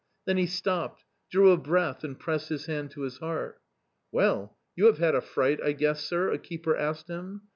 [0.25, 3.61] Then he stopped, drew a breath and pressed his hand to his heart."
[4.11, 7.41] Well, you have had a fright, I guess, sir?" a keeper asked him.